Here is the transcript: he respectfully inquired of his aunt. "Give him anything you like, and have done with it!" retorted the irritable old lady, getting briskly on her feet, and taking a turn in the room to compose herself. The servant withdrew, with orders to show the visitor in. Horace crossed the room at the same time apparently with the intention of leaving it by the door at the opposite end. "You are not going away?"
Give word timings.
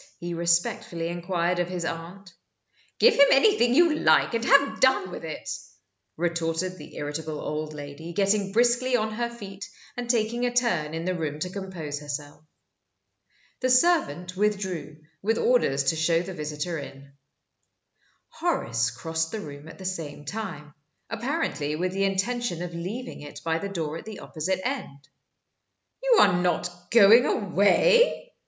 he 0.17 0.33
respectfully 0.33 1.09
inquired 1.09 1.59
of 1.59 1.69
his 1.69 1.85
aunt. 1.85 2.33
"Give 2.97 3.13
him 3.13 3.27
anything 3.31 3.75
you 3.75 3.93
like, 3.99 4.33
and 4.33 4.43
have 4.43 4.79
done 4.79 5.11
with 5.11 5.23
it!" 5.23 5.47
retorted 6.17 6.79
the 6.79 6.95
irritable 6.95 7.39
old 7.39 7.73
lady, 7.75 8.11
getting 8.11 8.51
briskly 8.51 8.95
on 8.95 9.11
her 9.13 9.29
feet, 9.29 9.69
and 9.95 10.09
taking 10.09 10.43
a 10.43 10.51
turn 10.55 10.95
in 10.95 11.05
the 11.05 11.13
room 11.13 11.37
to 11.41 11.51
compose 11.51 11.99
herself. 11.99 12.43
The 13.59 13.69
servant 13.69 14.35
withdrew, 14.35 15.01
with 15.21 15.37
orders 15.37 15.83
to 15.83 15.95
show 15.95 16.23
the 16.23 16.33
visitor 16.33 16.79
in. 16.79 17.11
Horace 18.29 18.89
crossed 18.89 19.31
the 19.31 19.39
room 19.39 19.67
at 19.67 19.77
the 19.77 19.85
same 19.85 20.25
time 20.25 20.73
apparently 21.11 21.75
with 21.75 21.91
the 21.91 22.05
intention 22.05 22.63
of 22.63 22.73
leaving 22.73 23.21
it 23.21 23.39
by 23.43 23.59
the 23.59 23.69
door 23.69 23.97
at 23.97 24.05
the 24.05 24.17
opposite 24.17 24.65
end. 24.67 25.07
"You 26.01 26.17
are 26.21 26.33
not 26.41 26.89
going 26.89 27.25
away?" 27.27 28.31